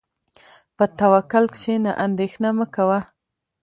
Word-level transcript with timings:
په 0.75 0.85
توکل 0.99 1.45
کښېنه، 1.55 1.91
اندېښنه 2.05 2.49
مه 2.57 2.65
کوه. 2.75 2.99